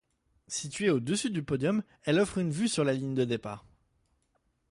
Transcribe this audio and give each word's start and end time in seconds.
Située 0.47 0.89
au-dessus 0.89 1.29
du 1.29 1.43
podium, 1.43 1.83
elle 2.05 2.17
offre 2.17 2.39
une 2.39 2.49
vue 2.49 2.67
sur 2.67 2.83
la 2.83 2.93
ligne 2.93 3.13
de 3.13 3.23
départ. 3.23 3.63